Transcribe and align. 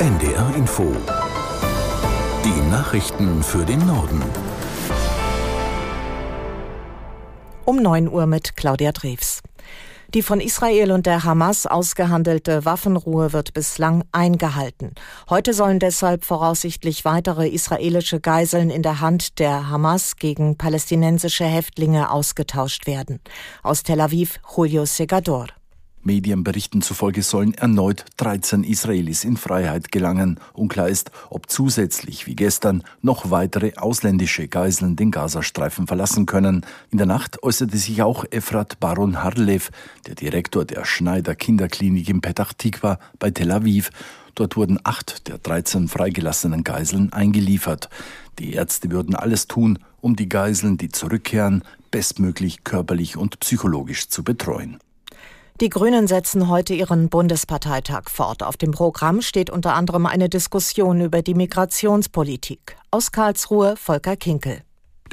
NDR 0.00 0.54
Info. 0.56 0.96
Die 2.42 2.70
Nachrichten 2.70 3.42
für 3.42 3.66
den 3.66 3.86
Norden. 3.86 4.22
Um 7.66 7.82
9 7.82 8.08
Uhr 8.08 8.24
mit 8.24 8.56
Claudia 8.56 8.92
Drews. 8.92 9.42
Die 10.14 10.22
von 10.22 10.40
Israel 10.40 10.92
und 10.92 11.04
der 11.04 11.24
Hamas 11.24 11.66
ausgehandelte 11.66 12.64
Waffenruhe 12.64 13.34
wird 13.34 13.52
bislang 13.52 14.02
eingehalten. 14.10 14.94
Heute 15.28 15.52
sollen 15.52 15.78
deshalb 15.78 16.24
voraussichtlich 16.24 17.04
weitere 17.04 17.46
israelische 17.50 18.20
Geiseln 18.20 18.70
in 18.70 18.82
der 18.82 19.02
Hand 19.02 19.38
der 19.38 19.68
Hamas 19.68 20.16
gegen 20.16 20.56
palästinensische 20.56 21.44
Häftlinge 21.44 22.10
ausgetauscht 22.10 22.86
werden. 22.86 23.20
Aus 23.62 23.82
Tel 23.82 24.00
Aviv, 24.00 24.40
Julio 24.56 24.86
Segador. 24.86 25.48
Medienberichten 26.02 26.80
zufolge 26.80 27.22
sollen 27.22 27.52
erneut 27.52 28.06
13 28.16 28.64
Israelis 28.64 29.22
in 29.24 29.36
Freiheit 29.36 29.92
gelangen. 29.92 30.40
Unklar 30.54 30.88
ist, 30.88 31.10
ob 31.28 31.50
zusätzlich 31.50 32.26
wie 32.26 32.34
gestern 32.34 32.82
noch 33.02 33.30
weitere 33.30 33.76
ausländische 33.76 34.48
Geiseln 34.48 34.96
den 34.96 35.10
Gazastreifen 35.10 35.86
verlassen 35.86 36.24
können. 36.24 36.64
In 36.90 36.96
der 36.98 37.06
Nacht 37.06 37.42
äußerte 37.42 37.76
sich 37.76 38.02
auch 38.02 38.24
Efrat 38.30 38.80
Baron 38.80 39.22
Harlev, 39.22 39.70
der 40.06 40.14
Direktor 40.14 40.64
der 40.64 40.86
Schneider 40.86 41.34
Kinderklinik 41.34 42.08
in 42.08 42.22
Petach 42.22 42.54
Tikva 42.54 42.98
bei 43.18 43.30
Tel 43.30 43.50
Aviv. 43.50 43.90
Dort 44.34 44.56
wurden 44.56 44.78
acht 44.84 45.28
der 45.28 45.36
13 45.36 45.88
freigelassenen 45.88 46.64
Geiseln 46.64 47.12
eingeliefert. 47.12 47.90
Die 48.38 48.54
Ärzte 48.54 48.90
würden 48.90 49.14
alles 49.14 49.48
tun, 49.48 49.78
um 50.00 50.16
die 50.16 50.30
Geiseln, 50.30 50.78
die 50.78 50.88
zurückkehren, 50.88 51.62
bestmöglich 51.90 52.64
körperlich 52.64 53.18
und 53.18 53.38
psychologisch 53.40 54.08
zu 54.08 54.24
betreuen. 54.24 54.78
Die 55.60 55.68
Grünen 55.68 56.06
setzen 56.06 56.48
heute 56.48 56.72
ihren 56.72 57.10
Bundesparteitag 57.10 58.08
fort. 58.08 58.42
Auf 58.42 58.56
dem 58.56 58.70
Programm 58.70 59.20
steht 59.20 59.50
unter 59.50 59.74
anderem 59.74 60.06
eine 60.06 60.30
Diskussion 60.30 61.02
über 61.02 61.20
die 61.20 61.34
Migrationspolitik. 61.34 62.76
Aus 62.90 63.12
Karlsruhe 63.12 63.76
Volker 63.76 64.16
Kinkel. 64.16 64.62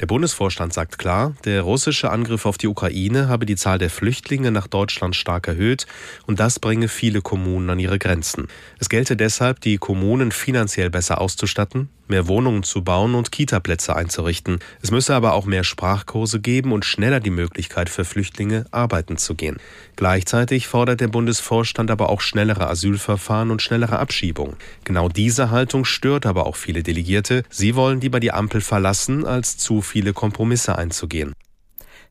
Der 0.00 0.06
Bundesvorstand 0.06 0.72
sagt 0.72 0.96
klar, 0.96 1.34
der 1.44 1.60
russische 1.60 2.10
Angriff 2.10 2.46
auf 2.46 2.56
die 2.56 2.68
Ukraine 2.68 3.28
habe 3.28 3.44
die 3.44 3.56
Zahl 3.56 3.78
der 3.78 3.90
Flüchtlinge 3.90 4.50
nach 4.50 4.68
Deutschland 4.68 5.16
stark 5.16 5.48
erhöht 5.48 5.86
und 6.26 6.40
das 6.40 6.60
bringe 6.60 6.88
viele 6.88 7.20
Kommunen 7.20 7.68
an 7.68 7.78
ihre 7.78 7.98
Grenzen. 7.98 8.48
Es 8.78 8.88
gelte 8.88 9.16
deshalb, 9.16 9.60
die 9.60 9.76
Kommunen 9.76 10.32
finanziell 10.32 10.88
besser 10.88 11.20
auszustatten, 11.20 11.90
mehr 12.10 12.28
Wohnungen 12.28 12.62
zu 12.62 12.82
bauen 12.82 13.14
und 13.14 13.32
Kitaplätze 13.32 13.94
einzurichten. 13.94 14.58
Es 14.82 14.90
müsse 14.90 15.14
aber 15.14 15.34
auch 15.34 15.46
mehr 15.46 15.64
Sprachkurse 15.64 16.40
geben 16.40 16.72
und 16.72 16.84
schneller 16.84 17.20
die 17.20 17.30
Möglichkeit 17.30 17.88
für 17.88 18.04
Flüchtlinge 18.04 18.66
arbeiten 18.70 19.16
zu 19.16 19.34
gehen. 19.34 19.58
Gleichzeitig 19.96 20.66
fordert 20.66 21.00
der 21.00 21.08
Bundesvorstand 21.08 21.90
aber 21.90 22.10
auch 22.10 22.20
schnellere 22.20 22.68
Asylverfahren 22.68 23.50
und 23.50 23.62
schnellere 23.62 23.98
Abschiebung. 23.98 24.56
Genau 24.84 25.08
diese 25.08 25.50
Haltung 25.50 25.84
stört 25.84 26.26
aber 26.26 26.46
auch 26.46 26.56
viele 26.56 26.82
Delegierte. 26.82 27.42
Sie 27.50 27.74
wollen 27.74 28.00
lieber 28.00 28.20
die 28.20 28.32
Ampel 28.32 28.60
verlassen, 28.60 29.26
als 29.26 29.56
zu 29.56 29.82
viele 29.82 30.12
Kompromisse 30.12 30.76
einzugehen. 30.76 31.34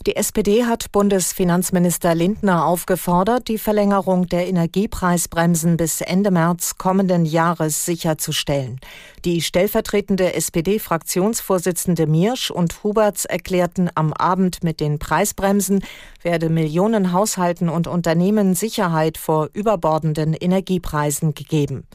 Die 0.06 0.16
SPD 0.16 0.66
hat 0.66 0.92
Bundesfinanzminister 0.92 2.16
Lindner 2.16 2.66
aufgefordert, 2.66 3.48
die 3.48 3.58
Verlängerung 3.58 4.28
der 4.28 4.48
Energiepreisbremsen 4.48 5.76
bis 5.76 6.02
Ende 6.02 6.31
März 6.31 6.78
kommenden 6.78 7.26
Jahres 7.26 7.84
sicherzustellen. 7.84 8.80
Die 9.26 9.42
stellvertretende 9.42 10.34
SPD-Fraktionsvorsitzende 10.36 12.08
Mirsch 12.08 12.52
und 12.52 12.84
Huberts 12.84 13.26
erklärten 13.26 13.89
am 13.95 14.14
Abend 14.14 14.64
mit 14.64 14.80
den 14.80 15.00
Preisbremsen 15.00 15.84
werde 16.22 16.50
Millionen 16.50 17.14
Haushalten 17.14 17.67
und 17.67 17.88
Unternehmen 17.88 18.54
Sicherheit 18.54 19.17
vor 19.17 19.50
überbordenden 19.54 20.34
Energiepreisen 20.34 21.34
gegeben. 21.34 21.86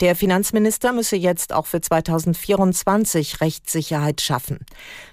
Der 0.00 0.16
Finanzminister 0.16 0.92
müsse 0.92 1.16
jetzt 1.16 1.52
auch 1.52 1.66
für 1.66 1.80
2024 1.80 3.40
Rechtssicherheit 3.40 4.20
schaffen. 4.20 4.60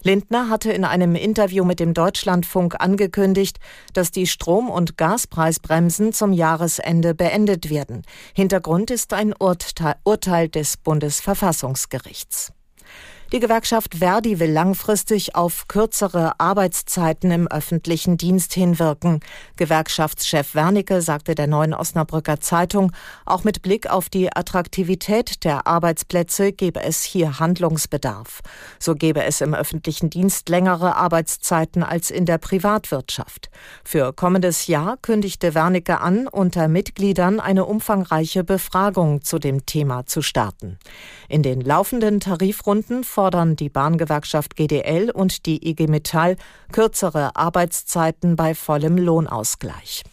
Lindner 0.03 0.49
hatte 0.49 0.71
in 0.71 0.85
einem 0.85 1.15
Interview 1.15 1.65
mit 1.65 1.79
dem 1.79 1.93
Deutschlandfunk 2.37 2.75
angekündigt, 2.79 3.59
dass 3.93 4.11
die 4.11 4.27
Strom- 4.27 4.69
und 4.69 4.97
Gaspreisbremsen 4.97 6.13
zum 6.13 6.33
Jahresende 6.33 7.15
beendet 7.15 7.69
werden. 7.69 8.03
Hintergrund 8.35 8.91
ist 8.91 9.13
ein 9.13 9.33
Urteil 9.39 10.49
des 10.49 10.77
Bundesverfassungsgerichts. 10.77 12.51
Die 13.33 13.41
Gewerkschaft 13.41 13.95
Verdi 13.95 14.39
will 14.39 14.51
langfristig 14.51 15.35
auf 15.35 15.67
kürzere 15.67 16.39
Arbeitszeiten 16.39 17.29
im 17.29 17.47
öffentlichen 17.49 18.15
Dienst 18.15 18.53
hinwirken. 18.53 19.19
Gewerkschaftschef 19.57 20.55
Wernicke 20.55 21.01
sagte 21.01 21.35
der 21.35 21.47
neuen 21.47 21.73
Osnabrücker 21.73 22.39
Zeitung, 22.39 22.93
auch 23.25 23.43
mit 23.43 23.61
Blick 23.61 23.89
auf 23.89 24.07
die 24.07 24.33
Attraktivität 24.33 25.43
der 25.43 25.67
Arbeitsplätze 25.67 26.53
gebe 26.53 26.81
es 26.81 27.03
hier 27.03 27.37
Handlungsbedarf. 27.37 28.39
So 28.79 28.95
gebe 28.95 29.21
es 29.25 29.41
im 29.41 29.53
öffentlichen 29.53 30.09
Dienst 30.09 30.47
längere 30.47 30.95
Arbeitszeiten 30.95 31.83
als 31.83 32.11
in 32.11 32.25
der 32.25 32.37
Privatwirtschaft. 32.37 33.49
Für 33.83 34.13
kommendes 34.13 34.67
Jahr 34.67 34.95
kündigte 34.95 35.53
Wernicke 35.53 35.99
an, 35.99 36.29
unter 36.29 36.69
Mitgliedern 36.69 37.41
eine 37.41 37.65
umfangreiche 37.65 38.45
Befragung 38.45 39.21
zu 39.21 39.37
dem 39.37 39.65
Thema 39.65 40.05
zu 40.05 40.21
starten. 40.21 40.79
In 41.27 41.43
den 41.43 41.59
laufenden 41.59 42.21
Tarifrunden 42.21 43.03
fordern 43.17 43.55
die 43.55 43.69
Bahngewerkschaft 43.69 44.55
GDL 44.55 45.09
und 45.09 45.47
die 45.47 45.67
IG 45.67 45.87
Metall 45.87 46.35
kürzere 46.71 47.35
Arbeitszeiten 47.35 48.35
bei 48.35 48.53
vollem 48.53 48.95
Lohnausgleich. 48.95 50.03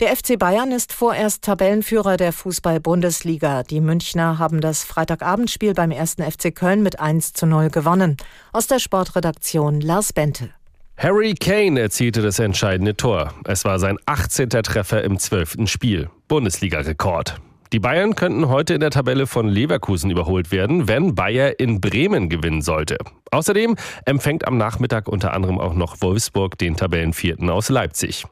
Der 0.00 0.16
FC 0.16 0.36
Bayern 0.36 0.72
ist 0.72 0.92
vorerst 0.92 1.44
Tabellenführer 1.44 2.16
der 2.16 2.32
Fußball-Bundesliga. 2.32 3.62
Die 3.62 3.80
Münchner 3.80 4.40
haben 4.40 4.60
das 4.60 4.82
Freitagabendspiel 4.82 5.72
beim 5.72 5.92
ersten 5.92 6.28
FC 6.28 6.52
Köln 6.52 6.82
mit 6.82 6.98
1 6.98 7.32
zu 7.32 7.46
0 7.46 7.70
gewonnen. 7.70 8.16
Aus 8.52 8.66
der 8.66 8.80
Sportredaktion 8.80 9.80
Lars 9.80 10.12
Bente. 10.12 10.50
Harry 10.96 11.34
Kane 11.34 11.78
erzielte 11.78 12.22
das 12.22 12.40
entscheidende 12.40 12.96
Tor. 12.96 13.34
Es 13.44 13.64
war 13.64 13.78
sein 13.78 13.98
18. 14.06 14.48
Treffer 14.48 15.04
im 15.04 15.16
12. 15.16 15.68
Spiel. 15.70 16.10
Bundesliga-Rekord. 16.26 17.40
Die 17.72 17.78
Bayern 17.78 18.16
könnten 18.16 18.48
heute 18.48 18.74
in 18.74 18.80
der 18.80 18.90
Tabelle 18.90 19.28
von 19.28 19.46
Leverkusen 19.46 20.10
überholt 20.10 20.50
werden, 20.50 20.88
wenn 20.88 21.14
Bayer 21.14 21.60
in 21.60 21.80
Bremen 21.80 22.28
gewinnen 22.28 22.62
sollte. 22.62 22.98
Außerdem 23.30 23.76
empfängt 24.06 24.48
am 24.48 24.58
Nachmittag 24.58 25.06
unter 25.06 25.34
anderem 25.34 25.60
auch 25.60 25.74
noch 25.74 26.00
Wolfsburg 26.00 26.58
den 26.58 26.76
Tabellenvierten 26.76 27.48
aus 27.48 27.68
Leipzig. 27.68 28.24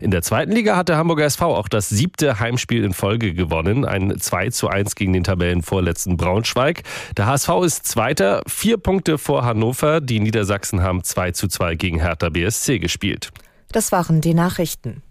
In 0.00 0.10
der 0.10 0.22
zweiten 0.22 0.52
Liga 0.52 0.76
hat 0.76 0.88
der 0.88 0.96
Hamburger 0.96 1.26
SV 1.26 1.54
auch 1.54 1.68
das 1.68 1.90
siebte 1.90 2.40
Heimspiel 2.40 2.84
in 2.84 2.94
Folge 2.94 3.34
gewonnen, 3.34 3.84
ein 3.84 4.18
2 4.18 4.48
zu 4.48 4.68
1 4.68 4.94
gegen 4.94 5.12
den 5.12 5.24
Tabellenvorletzten 5.24 6.16
Braunschweig. 6.16 6.82
Der 7.18 7.26
HSV 7.26 7.50
ist 7.66 7.86
Zweiter, 7.86 8.40
vier 8.46 8.78
Punkte 8.78 9.18
vor 9.18 9.44
Hannover. 9.44 10.00
Die 10.00 10.20
Niedersachsen 10.20 10.82
haben 10.82 11.04
2 11.04 11.32
zu 11.32 11.48
2 11.48 11.74
gegen 11.74 12.00
Hertha 12.00 12.30
BSC 12.30 12.78
gespielt. 12.78 13.30
Das 13.72 13.92
waren 13.92 14.22
die 14.22 14.32
Nachrichten. 14.32 15.02